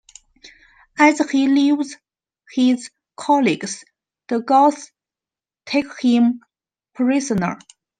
As 0.97 1.19
he 1.29 1.47
leaves 1.47 1.95
his 2.51 2.89
colleagues, 3.15 3.83
the 4.29 4.39
Goths 4.41 4.91
take 5.67 5.95
him 6.01 6.39
prisoner. 6.95 7.59